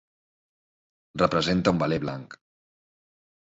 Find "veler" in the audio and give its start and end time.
1.85-2.03